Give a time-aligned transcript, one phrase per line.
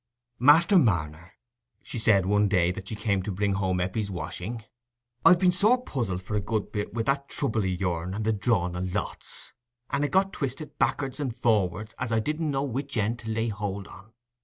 [0.39, 1.33] "Master Marner,"
[1.83, 4.63] she said, one day that she came to bring home Eppie's washing,
[5.23, 8.33] "I've been sore puzzled for a good bit wi' that trouble o' yourn and the
[8.33, 9.53] drawing o' lots;
[9.91, 13.49] and it got twisted back'ards and for'ards, as I didn't know which end to lay
[13.49, 14.13] hold on.